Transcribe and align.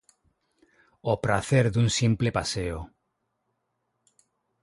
O 1.11 1.13
pracer 1.25 1.65
dun 1.73 1.87
simple 1.99 2.29
paseo. 2.37 2.79